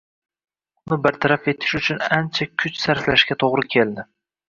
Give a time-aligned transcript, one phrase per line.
[0.91, 4.13] Uni bartaraf etish uchun ancha kuch sarflashga to‘g‘ri keldi